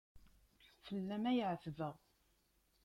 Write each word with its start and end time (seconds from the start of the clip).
Fell-am 0.85 1.25
ay 1.31 1.39
εetbeɣ. 1.49 1.95